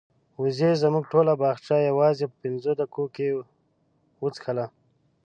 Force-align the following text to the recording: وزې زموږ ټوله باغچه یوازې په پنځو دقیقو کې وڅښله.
وزې 0.41 0.71
زموږ 0.81 1.03
ټوله 1.11 1.33
باغچه 1.41 1.75
یوازې 1.89 2.25
په 2.31 2.37
پنځو 2.43 2.71
دقیقو 2.81 3.05
کې 3.15 3.27
وڅښله. 4.21 4.65